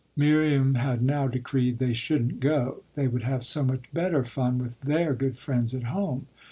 Miriam 0.17 0.73
had 0.73 1.03
now 1.03 1.27
decreed 1.27 1.77
they 1.77 1.93
shouldn't 1.93 2.39
go 2.39 2.81
they 2.95 3.07
would 3.07 3.21
have 3.21 3.43
so 3.43 3.63
much 3.63 3.83
better 3.93 4.23
fun 4.23 4.57
with 4.57 4.81
their 4.81 5.13
good 5.13 5.37
friends 5.37 5.75
at 5.75 5.83
home. 5.93 6.25